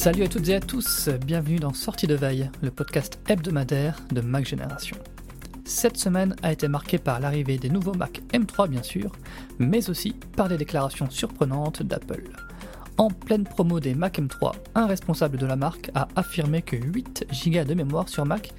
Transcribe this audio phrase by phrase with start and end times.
[0.00, 4.22] Salut à toutes et à tous, bienvenue dans Sortie de Veille, le podcast hebdomadaire de
[4.22, 4.96] Mac Génération.
[5.66, 9.12] Cette semaine a été marquée par l'arrivée des nouveaux Mac M3 bien sûr,
[9.58, 12.30] mais aussi par des déclarations surprenantes d'Apple.
[12.96, 17.26] En pleine promo des Mac M3, un responsable de la marque a affirmé que 8
[17.48, 18.54] Go de mémoire sur Mac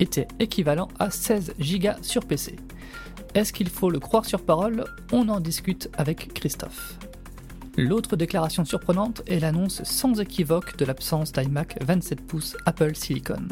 [0.00, 2.56] était équivalent à 16 Go sur PC.
[3.34, 4.86] Est-ce qu'il faut le croire sur parole?
[5.12, 6.98] On en discute avec Christophe.
[7.78, 13.48] L'autre déclaration surprenante est l'annonce sans équivoque de l'absence d'iMac 27 pouces Apple Silicon.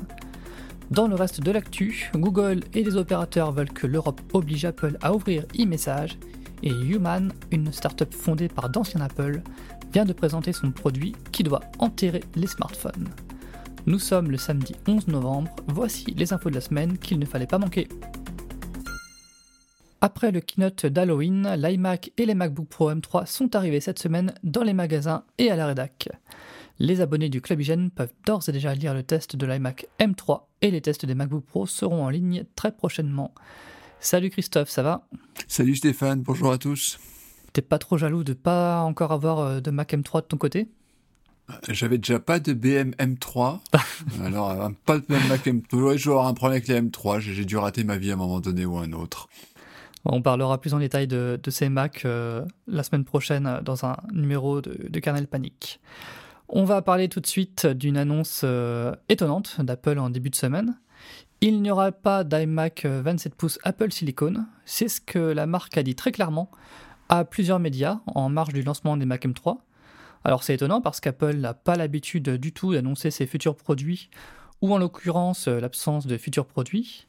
[0.90, 5.12] Dans le reste de l'actu, Google et les opérateurs veulent que l'Europe oblige Apple à
[5.12, 6.18] ouvrir e-message
[6.62, 9.42] et Human, une startup fondée par d'anciens Apple,
[9.92, 13.08] vient de présenter son produit qui doit enterrer les smartphones.
[13.84, 17.46] Nous sommes le samedi 11 novembre, voici les infos de la semaine qu'il ne fallait
[17.46, 17.88] pas manquer.
[20.04, 24.62] Après le keynote d'Halloween, l'iMac et les MacBook Pro M3 sont arrivés cette semaine dans
[24.62, 26.10] les magasins et à la rédac.
[26.78, 30.42] Les abonnés du Club Hygiène peuvent d'ores et déjà lire le test de l'iMac M3
[30.60, 33.32] et les tests des MacBook Pro seront en ligne très prochainement.
[33.98, 35.08] Salut Christophe, ça va?
[35.48, 36.98] Salut Stéphane, bonjour à tous.
[37.54, 40.68] T'es pas trop jaloux de pas encore avoir euh, de Mac M3 de ton côté?
[41.68, 43.60] J'avais déjà pas de BM M3,
[44.22, 45.96] alors euh, pas de Mac M3.
[45.96, 48.18] Je vais avoir un problème avec les M3, j'ai dû rater ma vie à un
[48.18, 49.30] moment donné ou à un autre.
[50.06, 53.96] On parlera plus en détail de, ces Macs euh, la semaine prochaine euh, dans un
[54.12, 55.80] numéro de, Kernel Panic.
[56.48, 60.78] On va parler tout de suite d'une annonce euh, étonnante d'Apple en début de semaine.
[61.40, 64.44] Il n'y aura pas d'iMac 27 pouces Apple Silicon.
[64.66, 66.50] C'est ce que la marque a dit très clairement
[67.08, 69.58] à plusieurs médias en marge du lancement des Mac M3.
[70.24, 74.08] Alors c'est étonnant parce qu'Apple n'a pas l'habitude du tout d'annoncer ses futurs produits,
[74.62, 77.06] ou en l'occurrence l'absence de futurs produits.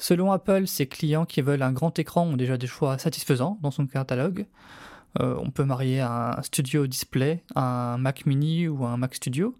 [0.00, 3.70] Selon Apple, ses clients qui veulent un grand écran ont déjà des choix satisfaisants dans
[3.70, 4.46] son catalogue.
[5.20, 9.54] Euh, on peut marier un Studio Display, un Mac Mini ou un Mac Studio.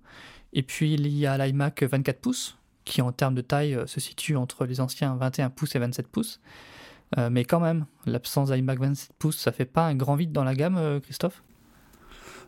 [0.55, 2.56] Et puis il y a l'iMac 24 pouces,
[2.87, 6.09] qui en termes de taille euh, se situe entre les anciens 21 pouces et 27
[6.09, 6.41] pouces.
[7.19, 10.45] Euh, mais quand même, l'absence d'iMac 27 pouces, ça fait pas un grand vide dans
[10.45, 11.43] la gamme, Christophe?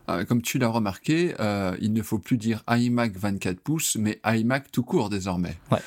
[0.06, 1.34] Ah, comme tu l'as remarqué,
[1.80, 5.58] il ne faut plus dire iMac 24 pouces, mais iMac tout court désormais.
[5.70, 5.80] Ouais.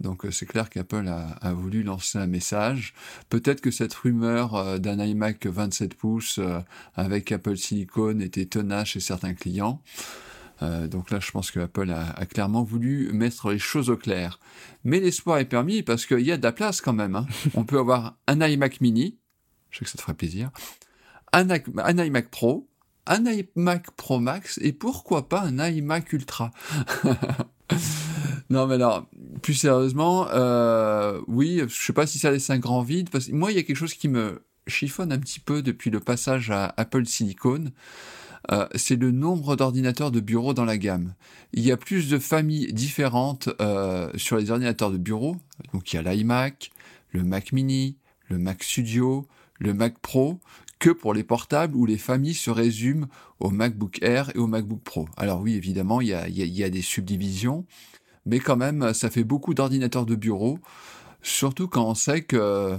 [0.00, 2.94] Donc euh, c'est clair qu'Apple a, voulu lancer un message.
[3.28, 6.60] Peut-être que cette rumeur euh, d'un iMac 27 pouces euh,
[6.94, 9.80] avec Apple Silicon était tenace chez certains clients.
[10.60, 14.38] donc là, je pense que Apple a, clairement voulu mettre les choses au clair.
[14.84, 17.16] Mais l'espoir est permis parce qu'il y a de la place quand même.
[17.16, 17.26] Hein.
[17.54, 19.18] On peut avoir un iMac mini,
[19.70, 20.50] je sais que ça te ferait plaisir,
[21.32, 22.68] un, un iMac Pro,
[23.06, 26.52] un iMac Pro Max et pourquoi pas un iMac Ultra.
[28.52, 29.06] non mais alors,
[29.40, 33.32] plus sérieusement, euh, oui, je sais pas si ça laisse un grand vide, parce que
[33.32, 36.50] moi, il y a quelque chose qui me chiffonne un petit peu depuis le passage
[36.50, 37.72] à Apple Silicon.
[38.50, 41.14] Euh, c'est le nombre d'ordinateurs de bureau dans la gamme.
[41.52, 45.36] Il y a plus de familles différentes euh, sur les ordinateurs de bureau.
[45.72, 46.72] Donc il y a l'iMac,
[47.12, 47.96] le Mac Mini,
[48.28, 49.26] le Mac Studio,
[49.60, 50.40] le Mac Pro,
[50.78, 53.06] que pour les portables où les familles se résument
[53.38, 55.08] au MacBook Air et au MacBook Pro.
[55.16, 57.64] Alors oui, évidemment, il y a, il y a des subdivisions
[58.26, 60.58] mais quand même, ça fait beaucoup d'ordinateurs de bureau,
[61.22, 62.78] surtout quand on sait que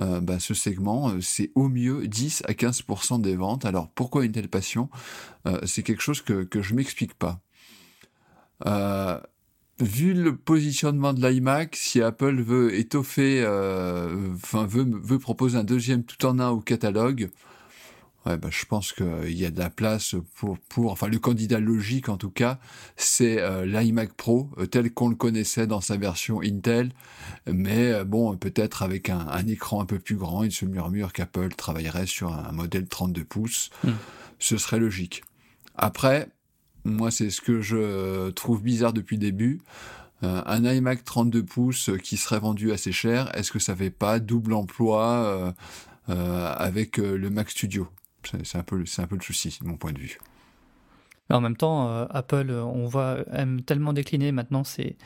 [0.00, 3.64] euh, bah, ce segment, euh, c'est au mieux 10 à 15% des ventes.
[3.64, 4.88] Alors pourquoi une telle passion?
[5.46, 7.40] Euh, C'est quelque chose que, je m'explique pas.
[9.80, 13.42] vu le positionnement de l'iMac, si Apple veut étoffer,
[14.34, 17.30] enfin veut, veut proposer un deuxième tout en un au catalogue,
[18.24, 21.58] Ouais, bah, je pense qu'il y a de la place pour, pour, enfin, le candidat
[21.58, 22.60] logique en tout cas,
[22.96, 26.92] c'est euh, l'iMac Pro euh, tel qu'on le connaissait dans sa version Intel,
[27.46, 30.44] mais euh, bon, peut-être avec un, un, écran un peu plus grand.
[30.44, 33.70] Il se murmure qu'Apple travaillerait sur un modèle 32 pouces.
[33.82, 33.92] Hmm.
[34.38, 35.24] Ce serait logique.
[35.74, 36.28] Après,
[36.84, 39.60] moi, c'est ce que je trouve bizarre depuis le début.
[40.22, 44.54] un iMac 32 pouces qui serait vendu assez cher, est-ce que ça fait pas double
[44.54, 45.54] emploi
[46.08, 47.88] avec le Mac Studio?
[48.26, 50.18] C'est un, peu, un peu le souci, de mon point de vue.
[51.30, 54.96] en même temps, euh, Apple, euh, on voit, aime tellement décliner maintenant ses,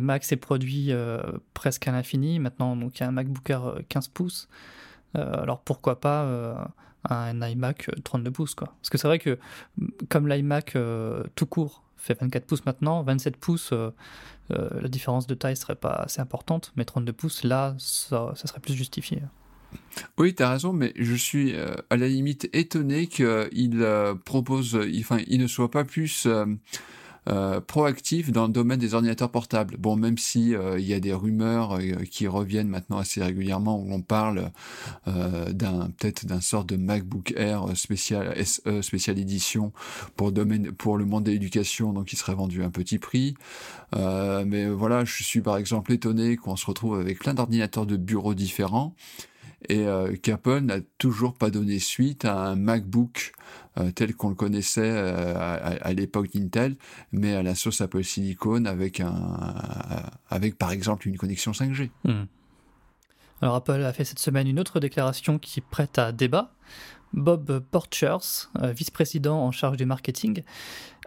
[0.00, 1.20] Macs, ses produits euh,
[1.54, 2.38] presque à l'infini.
[2.38, 4.48] Maintenant, donc, il y a un MacBook Air 15 pouces.
[5.14, 6.70] alors pourquoi pas
[7.08, 8.68] un iMac 32 pouces quoi.
[8.80, 9.38] Parce que c'est vrai que
[10.08, 10.76] comme l'iMac
[11.34, 13.74] tout court fait 24 pouces maintenant, 27 pouces,
[14.50, 18.74] la différence de taille serait pas assez importante, mais 32 pouces, là, ça serait plus
[18.74, 19.22] justifié.
[20.18, 24.78] Oui, tu as raison, mais je suis euh, à la limite étonné qu'il euh, propose,
[25.00, 26.26] enfin, il ne soit pas plus
[27.28, 29.76] euh, proactif dans le domaine des ordinateurs portables.
[29.78, 31.78] Bon, même si il y a des rumeurs
[32.10, 34.50] qui reviennent maintenant assez régulièrement où on parle
[35.06, 39.72] d'un peut-être d'un sort de MacBook Air spécial SE spécial édition
[40.16, 43.34] pour domaine pour le monde de l'éducation, donc il serait vendu à un petit prix.
[43.94, 48.34] mais voilà, je suis par exemple étonné qu'on se retrouve avec plein d'ordinateurs de bureau
[48.34, 48.96] différents
[49.68, 53.32] et euh, qu'Apple n'a toujours pas donné suite à un MacBook
[53.78, 55.34] euh, tel qu'on le connaissait euh,
[55.80, 56.76] à, l'époque d'Intel,
[57.12, 59.02] mais à la sauce Apple Silicon avec
[60.58, 61.90] par exemple une connexion 5G.
[62.04, 62.24] Hmm.
[63.40, 66.54] Alors Apple a fait cette semaine une autre déclaration qui prête à débat.
[67.12, 70.42] Bob Porchers, vice-président en charge du marketing,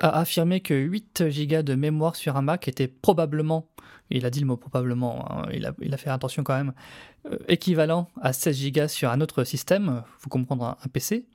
[0.02, 3.68] a affirmé que 8 Go de mémoire sur un Mac était probablement
[4.10, 6.74] il a dit le mot probablement, hein, il, a, fait attention quand même,
[7.32, 11.26] euh, équivalent à 16 Go sur un autre système, vous comprendre un, PC.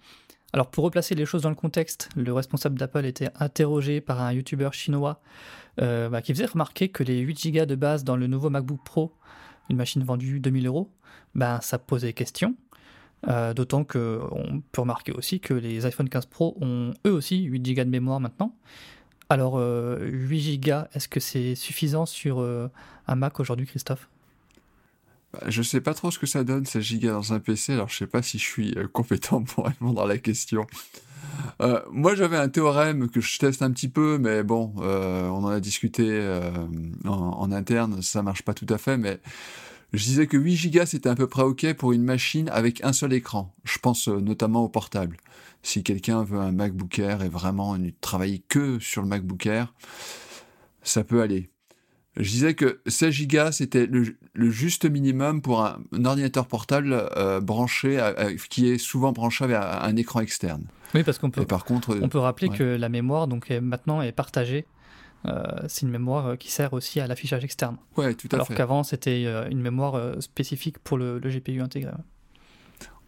[0.52, 4.32] Alors pour replacer les choses dans le contexte, le responsable d'Apple était interrogé par un
[4.32, 5.20] youtubeur chinois
[5.80, 8.80] euh, bah, qui faisait remarquer que les 8 Go de base dans le nouveau MacBook
[8.84, 9.12] Pro,
[9.68, 10.90] une machine vendue 2000 euros,
[11.34, 12.56] ben, ça posait question.
[13.28, 17.74] Euh, d'autant qu'on peut remarquer aussi que les iPhone 15 Pro ont eux aussi 8
[17.74, 18.56] Go de mémoire maintenant.
[19.30, 22.68] Alors, 8 euh, Go, est-ce que c'est suffisant sur euh,
[23.06, 24.08] un Mac aujourd'hui, Christophe?
[25.32, 27.88] Bah, je sais pas trop ce que ça donne 16 Go dans un PC, alors
[27.88, 30.66] je sais pas si je suis euh, compétent pour répondre à la question.
[31.92, 35.60] moi, j'avais un théorème que je teste un petit peu, mais bon, on en a
[35.60, 36.20] discuté
[37.04, 39.20] en, en, interne, ça marche pas tout à fait, mais
[39.92, 42.92] je disais que 8 Go c'était à peu près OK pour une machine avec un
[42.92, 43.54] seul écran.
[43.64, 45.16] Je pense notamment au portable.
[45.62, 49.74] Si quelqu'un veut un MacBook Air et vraiment ne travailler que sur le MacBook Air,
[50.82, 51.50] ça peut aller.
[52.16, 54.16] Je disais que 16 Go, c'était le,
[54.50, 58.00] juste minimum pour un, ordinateur portable euh, branché,
[58.48, 60.64] qui est souvent branché à un écran externe.
[60.94, 64.12] Oui, parce qu'on peut, par contre, on peut rappeler que la mémoire donc, maintenant est
[64.12, 64.66] partagée.
[65.26, 67.76] Euh, c'est une mémoire qui sert aussi à l'affichage externe.
[67.96, 71.92] Ouais, tout à Alors qu'avant, c'était euh, une mémoire spécifique pour le, le GPU intégré.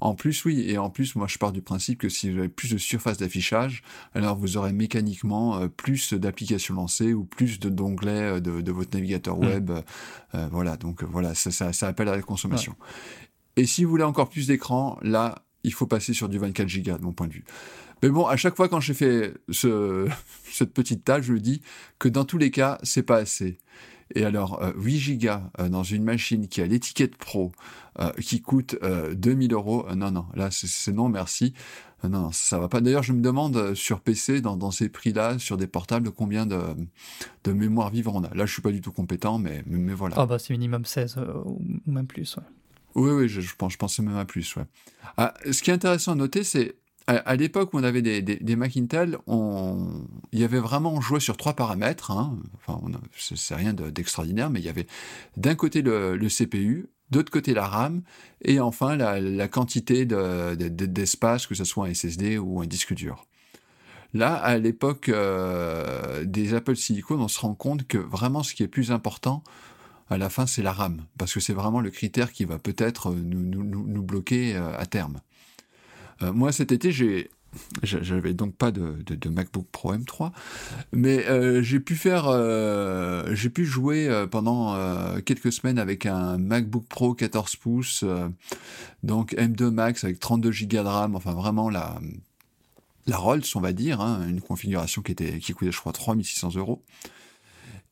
[0.03, 2.49] En plus, oui, et en plus, moi je pars du principe que si vous avez
[2.49, 7.69] plus de surface d'affichage, alors vous aurez mécaniquement euh, plus d'applications lancées ou plus de
[7.69, 9.47] d'onglets euh, de, votre navigateur mm.
[9.47, 9.71] web.
[10.35, 12.75] Euh, voilà, donc voilà, ça, ça, appelle à la consommation.
[13.55, 16.99] Et si vous voulez encore plus d'écran, là, il faut passer sur du 24 Go
[16.99, 17.45] de mon point de vue.
[18.03, 20.09] Mais bon, à chaque fois quand j'ai fait ce,
[20.51, 21.63] cette petite tâche, je dis
[21.99, 23.59] que dans tous les cas, c'est pas assez.
[24.15, 27.53] Et alors, 8 Go dans une machine qui a l'étiquette pro,
[27.99, 28.77] euh, qui coûte
[29.13, 29.87] 2000 euh, euros.
[29.89, 31.55] Euh, non, non, là, c'est non, merci.
[32.07, 32.81] non, ça va pas.
[32.81, 36.61] D'ailleurs, je me demande sur PC, dans, ces prix-là, sur des portables, combien de,
[37.45, 38.35] de mémoire vivre on a.
[38.35, 40.17] Là, je suis pas du tout compétent, mais, mais, voilà.
[40.19, 41.17] Ah bah c'est minimum 16
[41.47, 42.37] ou même plus.
[42.95, 44.57] Oui, oui, je, pense, je pensais même à plus.
[44.57, 44.65] Ouais.
[45.17, 48.57] Ah, ce qui est intéressant à noter, c'est à, l'époque où on avait des, des,
[48.57, 52.11] Mac Intel, on, il y avait vraiment, joué sur trois paramètres.
[52.11, 52.39] Hein.
[52.67, 52.81] Enfin,
[53.17, 54.87] c'est rien d'extraordinaire, mais il y avait
[55.37, 58.03] d'un côté le, le CPU, d'autre côté la RAM,
[58.43, 63.27] et enfin la, quantité d'espace, que ce soit un SSD ou un disque dur.
[64.15, 68.63] Là, à l'époque euh, des Apple Silicon, on se rend compte que vraiment ce qui
[68.63, 69.43] est plus important,
[70.11, 73.15] à la fin, c'est la RAM, parce que c'est vraiment le critère qui va peut-être
[73.15, 75.21] nous, bloquer euh, à terme.
[76.23, 77.31] Euh, moi, cet été, j'ai
[77.83, 80.33] j'avais donc pas de, MacBook Pro M3,
[80.93, 84.75] mais euh, j'ai pu faire, euh, j'ai pu jouer pendant
[85.21, 88.07] quelques semaines avec un MacBook Pro 14 pouces,
[89.03, 92.01] donc M2 Max avec 32 Go de RAM, enfin vraiment la
[93.07, 96.55] la Rolls, on va dire, hein, une configuration qui était qui coûtait je crois 3600
[96.57, 96.83] euros.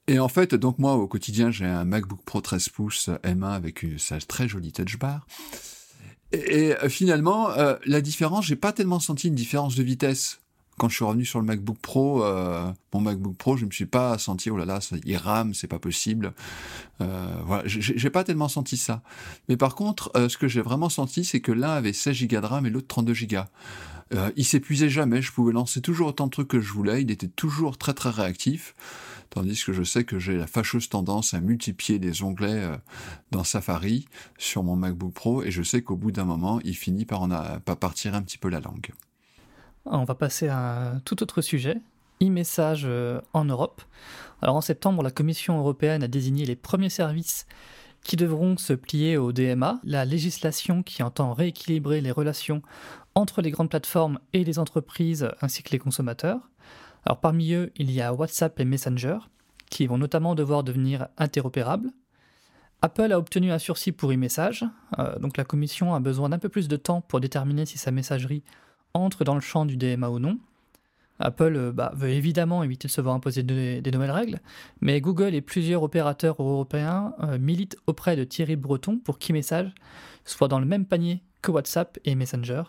[0.07, 3.83] Et en fait, donc moi, au quotidien, j'ai un MacBook Pro 13 pouces M1 avec
[3.83, 5.27] une, sa très jolie touch bar.
[6.33, 10.41] Et, et finalement, euh, la différence, j'ai pas tellement senti une différence de vitesse
[10.81, 13.85] quand je suis revenu sur le MacBook Pro, euh, mon MacBook Pro, je me suis
[13.85, 16.33] pas senti oh là là, ça, il rame, c'est pas possible.
[17.03, 19.03] Euh, voilà, j'ai pas tellement senti ça.
[19.51, 22.41] Mais par contre, euh, ce que j'ai vraiment senti, c'est que l'un avait 16 Go
[22.41, 23.41] de RAM et l'autre 32 Go.
[24.13, 27.11] Euh, il s'épuisait jamais, je pouvais lancer toujours autant de trucs que je voulais, il
[27.11, 28.75] était toujours très très réactif,
[29.31, 32.77] tandis que je sais que j'ai la fâcheuse tendance à multiplier les onglets euh,
[33.31, 37.05] dans Safari sur mon MacBook Pro, et je sais qu'au bout d'un moment, il finit
[37.05, 38.91] par en a, par partir un petit peu la langue.
[39.85, 41.81] On va passer à un tout autre sujet,
[42.21, 43.81] e-message euh, en Europe.
[44.43, 47.47] Alors en septembre, la Commission européenne a désigné les premiers services
[48.03, 52.63] qui devront se plier au DMA, la législation qui entend rééquilibrer les relations
[53.15, 56.41] entre les grandes plateformes et les entreprises ainsi que les consommateurs.
[57.05, 59.19] Alors parmi eux, il y a WhatsApp et Messenger,
[59.71, 61.91] qui vont notamment devoir devenir interopérables.
[62.83, 64.65] Apple a obtenu un sursis pour e-message,
[64.99, 67.91] euh, donc la commission a besoin d'un peu plus de temps pour déterminer si sa
[67.91, 68.43] messagerie
[68.95, 70.39] entre dans le champ du DMA ou non.
[71.19, 74.41] Apple euh, bah, veut évidemment éviter de se voir imposer des, nouvelles règles,
[74.81, 79.75] mais Google et plusieurs opérateurs européens euh, militent auprès de Thierry Breton pour qu'e-message
[80.25, 82.63] soit dans le même panier que WhatsApp et Messenger.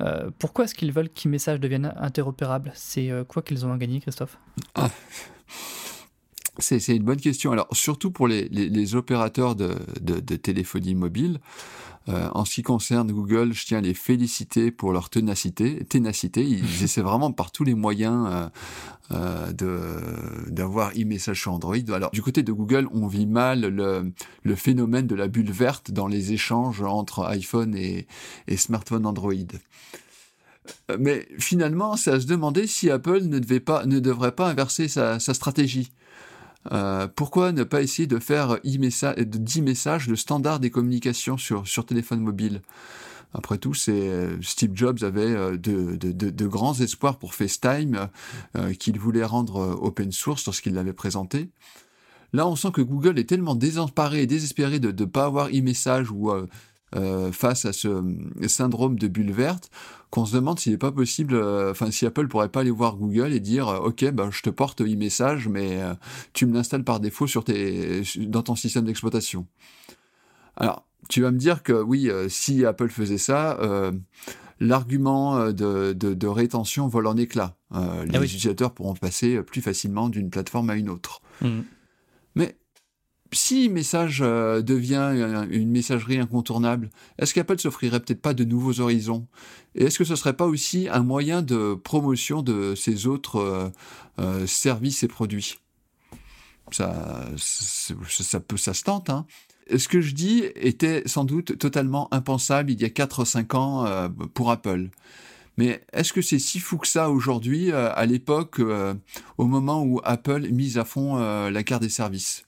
[0.00, 4.38] Euh, pourquoi est-ce qu'ils veulent qu'e-message devienne interopérable C'est quoi qu'ils ont à gagner, Christophe?
[4.74, 4.88] ah.
[6.58, 7.52] C'est une bonne question.
[7.52, 9.72] Alors, surtout pour les, opérateurs de,
[10.36, 11.40] téléphonie mobile,
[12.08, 15.84] euh, en ce qui concerne Google, je tiens à les féliciter pour leur ténacité.
[15.84, 16.44] ténacité.
[16.44, 18.48] Ils essaient vraiment par tous les moyens euh,
[19.12, 21.76] euh, de d'avoir e-message sur Android.
[21.92, 25.92] Alors, du côté de Google, on vit mal le, le phénomène de la bulle verte
[25.92, 28.06] dans les échanges entre iPhone et,
[28.48, 29.32] et smartphone Android.
[30.98, 34.88] Mais finalement, c'est à se demander si Apple ne, devait pas, ne devrait pas inverser
[34.88, 35.92] sa, sa stratégie.
[36.70, 41.86] Euh, pourquoi ne pas essayer de faire 10 messages le standard des communications sur, sur
[41.86, 42.62] téléphone mobile?
[43.34, 48.08] Après tout, c'est Steve Jobs avait euh, de, de, de, grands espoirs pour FaceTime
[48.56, 51.50] euh, qu'il voulait rendre open source lorsqu'il l'avait présenté.
[52.34, 56.10] Là, on sent que Google est tellement désemparé et désespéré de ne pas avoir e-message
[56.10, 56.30] ou
[56.94, 59.70] euh, face à ce euh, syndrome de bulle verte,
[60.10, 62.96] qu'on se demande s'il n'est pas possible, euh, enfin si Apple pourrait pas aller voir
[62.96, 65.80] Google et dire ok ben je te porte e-message mais
[66.34, 69.46] tu me l'installes par défaut sur tes dans ton système d'exploitation.
[70.56, 73.58] Alors tu vas me dire que oui si Apple faisait ça
[74.60, 77.56] l'argument de, de, rétention vole en éclats.
[77.72, 77.78] les
[78.14, 81.22] ah utilisateurs pourront passer plus facilement d'une plateforme à une autre.
[81.40, 81.60] Mmh.
[82.34, 82.56] Mais
[83.32, 89.26] si message euh, devient une messagerie incontournable, est-ce qu'Apple s'offrirait peut-être pas de nouveaux horizons?
[89.74, 93.68] Et est-ce que ce serait pas aussi un moyen de promotion de ses autres euh,
[94.18, 95.58] euh, services et produits?
[96.70, 97.24] Ça,
[98.46, 99.10] peut, ça se tente.
[99.10, 99.26] Hein
[99.74, 103.54] ce que je dis était sans doute totalement impensable il y a 4 ou 5
[103.54, 104.88] ans pour Apple.
[105.56, 108.60] Mais est-ce que c'est si fou que ça aujourd'hui, à l'époque,
[109.38, 112.44] au moment où Apple mise à fond la carte des services?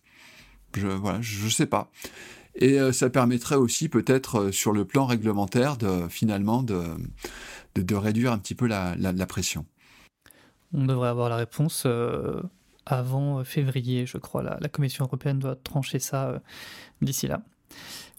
[0.77, 1.91] Je voilà, je sais pas.
[2.57, 6.83] Et euh, ça permettrait aussi peut-être euh, sur le plan réglementaire de finalement de,
[7.75, 9.67] de, réduire un petit peu la, la, pression.
[10.73, 12.41] On devrait avoir la réponse euh,
[12.87, 14.43] avant février, je crois.
[14.43, 16.41] La, la, Commission européenne doit trancher ça
[17.03, 17.43] d'ici là.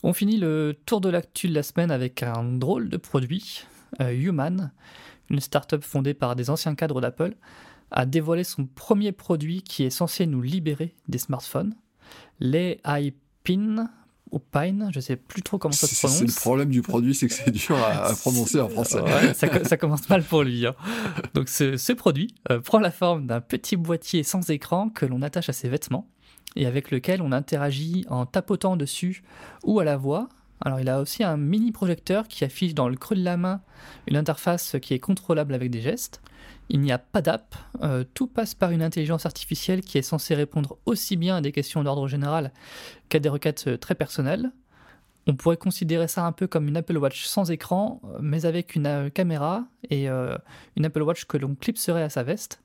[0.03, 3.65] On finit le tour de l'actu de la semaine avec un drôle de produit,
[3.99, 4.71] Human,
[5.29, 7.35] une start-up fondée par des anciens cadres d'Apple,
[7.91, 11.73] a dévoilé son premier produit qui est censé nous libérer des smartphones
[12.39, 13.89] les iPin
[14.31, 16.17] ou Pine, je sais plus trop comment ça se prononce.
[16.17, 18.99] C'est le problème du produit, c'est que c'est dur à, prononcer en français.
[19.33, 20.65] ça, commence mal pour lui.
[20.65, 20.75] Hein.
[21.33, 25.49] Donc ce, produit euh, prend la forme d'un petit boîtier sans écran que l'on attache
[25.49, 26.07] à ses vêtements
[26.55, 29.23] et avec lequel on interagit en tapotant dessus
[29.63, 30.27] ou à la voix.
[30.61, 33.61] Alors il a aussi un mini projecteur qui affiche dans le creux de la main
[34.07, 36.21] une interface qui est contrôlable avec des gestes.
[36.69, 40.33] Il n'y a pas d'app, euh, tout passe par une intelligence artificielle qui est censée
[40.33, 42.51] répondre aussi bien à des questions d'ordre général
[43.09, 44.51] qu'à des requêtes euh, très personnelles.
[45.27, 48.75] On pourrait considérer ça un peu comme une Apple Watch sans écran, euh, mais avec
[48.75, 52.61] une caméra et une Apple Watch que l'on clipserait à sa veste.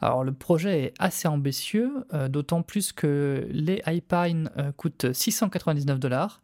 [0.00, 6.40] Alors le projet est assez ambitieux, d'autant plus que les iPine coûtent 699 dollars,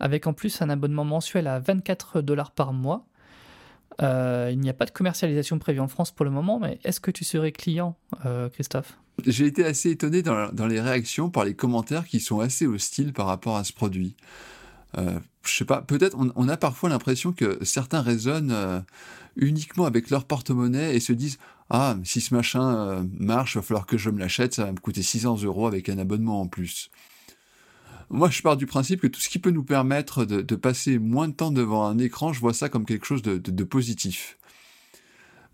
[0.00, 3.06] avec en plus un abonnement mensuel à 24 dollars par mois.
[4.02, 7.00] Euh, il n'y a pas de commercialisation prévue en France pour le moment, mais est-ce
[7.00, 7.96] que tu serais client,
[8.26, 8.98] euh, Christophe?
[9.24, 13.26] J'ai été assez étonné dans, les réactions par les commentaires qui sont assez hostiles par
[13.26, 14.16] rapport à ce produit.
[14.98, 18.80] Euh, je sais pas, peut-être on, a parfois l'impression que certains raisonnent euh,
[19.36, 21.38] uniquement avec leur porte-monnaie et se disent
[21.70, 24.78] ah si ce machin marche, il va falloir que je me l'achète, ça va me
[24.78, 26.90] coûter 600 euros avec un abonnement en plus.
[28.10, 31.28] Moi, je pars du principe que tout ce qui peut nous permettre de, passer moins
[31.28, 34.38] de temps devant un écran, je vois ça comme quelque chose de, positif.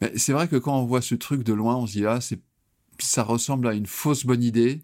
[0.00, 2.18] Mais c'est vrai que quand on voit ce truc de loin, on se dit ah
[2.98, 4.82] ça ressemble à une fausse bonne idée.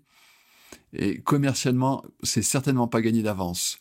[0.92, 3.78] Et commercialement, c'est certainement pas gagné d'avance.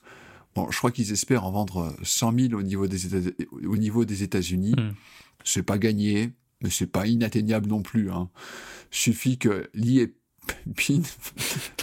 [0.55, 4.05] Bon, je crois qu'ils espèrent en vendre 100 000 au niveau des États, au niveau
[4.05, 4.75] des États-Unis.
[4.77, 4.93] Hmm.
[5.43, 8.11] C'est pas gagné, mais c'est pas inatteignable non plus.
[8.11, 8.29] Hein.
[8.89, 9.69] Suffit que
[10.65, 11.01] l'IAPIN,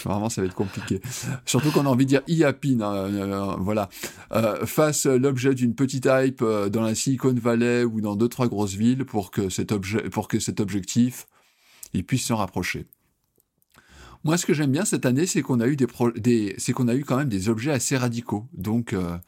[0.05, 1.01] vraiment ça va être compliqué.
[1.47, 3.89] Surtout qu'on a envie de dire IAPIN, hein, euh, voilà,
[4.33, 8.49] euh, fasse l'objet d'une petite hype euh, dans la Silicon Valley ou dans deux trois
[8.49, 11.27] grosses villes pour que cet objet, pour que cet objectif,
[11.95, 12.87] il puisse s'en rapprocher.
[14.25, 17.17] Moi, ce que j'aime bien cette année, c'est qu'on a eu des, a eu quand
[17.17, 18.47] même des objets assez radicaux.
[18.53, 19.19] Donc, euh,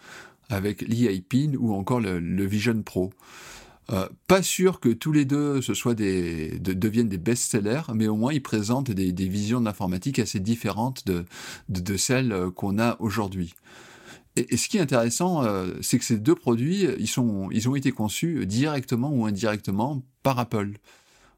[0.49, 3.11] avec l'EIPIN ou encore le, Vision Pro.
[3.93, 8.17] Euh, pas sûr que tous les deux ce soit des, deviennent des best-sellers, mais au
[8.17, 11.25] moins ils présentent des, visions de l'informatique assez différentes de,
[11.69, 13.55] de, celles euh, qu'on a aujourd'hui.
[14.37, 15.45] Et, ce qui est intéressant,
[15.81, 20.41] c'est que ces deux produits, ils, sont, ils ont été conçus directement ou indirectement par
[20.41, 20.73] Apple.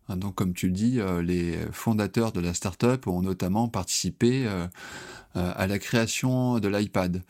[0.09, 4.47] Hein, donc, comme tu le dis, euh, les fondateurs de la startup ont notamment participé
[4.47, 4.67] euh,
[5.37, 7.23] euh, à la création de l'iPad.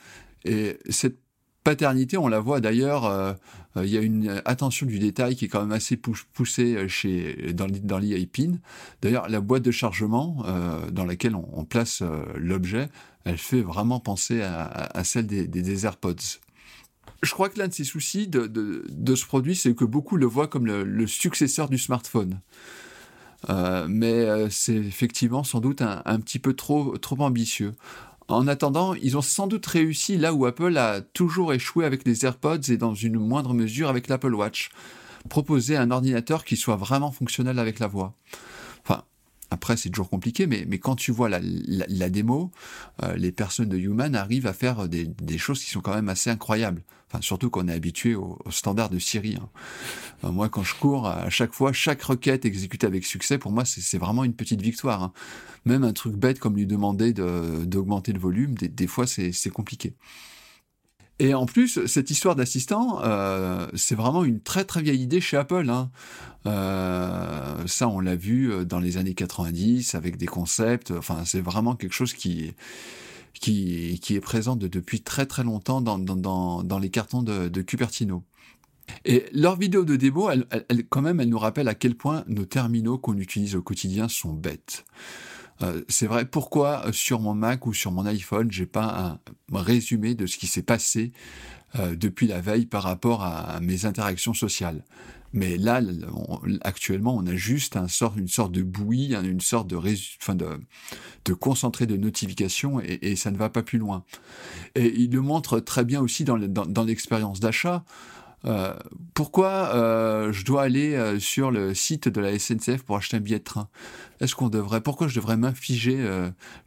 [0.44, 1.18] Et cette
[1.66, 3.36] paternité, on la voit d'ailleurs,
[3.76, 7.66] il y a une attention du détail qui est quand même assez poussée chez, dans,
[7.66, 8.00] dans.
[9.02, 10.44] D'ailleurs, la boîte de chargement
[10.92, 12.02] dans laquelle on, place
[12.36, 12.88] l'objet,
[13.24, 16.38] elle fait vraiment penser à, celle des, des AirPods.
[17.22, 20.48] Je crois que l'un de ces soucis de, ce produit, c'est que beaucoup le voient
[20.48, 22.40] comme le, successeur du smartphone.
[23.50, 27.74] Euh, mais euh, c'est effectivement sans doute un, petit peu trop ambitieux.
[28.28, 32.26] En attendant, ils ont sans doute réussi là où Apple a toujours échoué avec les
[32.26, 34.70] AirPods et dans une moindre mesure avec l'Apple Watch.
[35.28, 38.14] Proposer un ordinateur qui soit vraiment fonctionnel avec la voix.
[39.50, 42.50] Après, c'est toujours compliqué, mais, mais quand tu vois la, la, démo,
[43.02, 46.08] euh, les personnes de Human arrivent à faire des, des, choses qui sont quand même
[46.08, 46.82] assez incroyables.
[47.08, 49.38] Enfin, surtout qu'on est habitué au, au, standard de Siri.
[49.40, 49.48] Hein.
[50.24, 53.64] Euh, moi, quand je cours, à chaque fois, chaque requête exécutée avec succès, pour moi,
[53.64, 55.02] c'est vraiment une petite victoire.
[55.04, 55.12] Hein.
[55.64, 59.94] Même un truc bête comme lui demander d'augmenter le volume, des, des fois, c'est compliqué.
[61.18, 65.38] Et en plus, cette histoire d'assistant, euh, c'est vraiment une très très vieille idée chez
[65.38, 65.70] Apple.
[65.70, 65.90] Hein.
[66.44, 70.90] Euh, ça, on l'a vu euh, dans les années 90 avec des concepts.
[70.90, 72.52] Enfin, c'est vraiment quelque chose qui
[73.40, 77.62] qui, qui est présent depuis très très longtemps dans, dans, dans, les cartons de, de,
[77.62, 78.24] Cupertino.
[79.04, 82.24] Et leur vidéo de démo, elle, elle, quand même, elle nous rappelle à quel point
[82.28, 84.86] nos terminaux qu'on utilise au quotidien sont bêtes.
[85.62, 89.18] Euh, c'est vrai, pourquoi euh, sur mon Mac ou sur mon iPhone, j'ai pas
[89.52, 91.12] un résumé de ce qui s'est passé
[91.78, 94.84] euh, depuis la veille par rapport à, mes interactions sociales?
[95.32, 95.82] Mais là,
[96.62, 100.60] actuellement, on a juste un sort, une sorte de bouillie, une sorte de, enfin de,
[101.26, 104.04] de concentré de notification et, et, ça ne va pas plus loin.
[104.76, 107.84] Et il le montre très bien aussi dans l'expérience d'achat.
[108.44, 108.74] Euh,
[109.14, 113.20] pourquoi euh, je dois aller euh, sur le site de la SNCF pour acheter un
[113.20, 113.68] billet de train?
[114.20, 115.98] Est-ce qu'on devrait Pourquoi je devrais m'infliger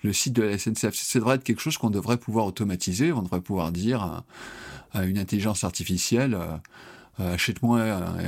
[0.04, 3.12] le site de la SNCF Ça devrait être quelque chose qu'on devrait pouvoir automatiser.
[3.12, 4.24] On devrait pouvoir dire
[4.94, 6.38] à, une intelligence artificielle
[7.18, 7.82] achète-moi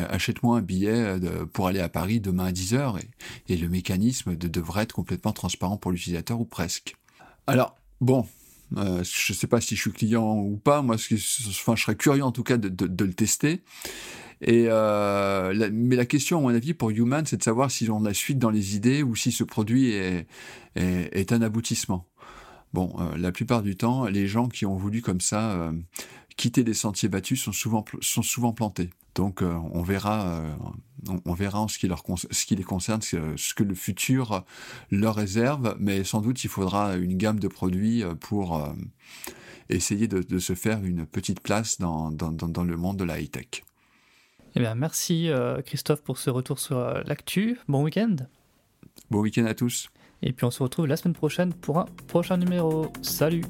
[0.09, 1.15] achète-moi un billet
[1.53, 2.99] pour aller à Paris demain à 10 h
[3.47, 6.95] et, et le mécanisme devrait être complètement transparent pour l'utilisateur ou presque.
[7.45, 8.25] Alors bon,
[8.77, 10.81] euh, je ne sais pas si je suis client ou pas.
[10.81, 13.61] Moi, enfin, je serais curieux en tout cas de, le tester.
[14.47, 18.13] Euh, mais la question, à mon avis, pour Human, c'est de savoir si on a
[18.13, 22.07] suite dans les idées ou si ce produit est, un aboutissement.
[22.73, 25.71] Bon, euh, la plupart du temps, les gens qui ont voulu comme ça
[26.37, 28.89] quitter des sentiers battus sont souvent sont souvent plantés.
[29.15, 30.41] Donc on verra,
[31.15, 34.43] euh, on, verra en ce qui, leur ce qui les concerne, ce, que le futur
[34.89, 38.73] leur réserve, mais sans doute il faudra une gamme de produits euh, pour
[39.69, 43.63] essayer de, se faire une petite place dans, dans, dans le monde de la high-tech.
[44.55, 45.29] Eh bien, merci
[45.65, 47.57] Christophe pour ce retour sur l'actu.
[47.69, 48.17] Bon week-end.
[49.09, 49.89] Bon week-end à tous.
[50.21, 52.91] Et puis on se retrouve la semaine prochaine pour un prochain numéro.
[53.01, 53.43] Salut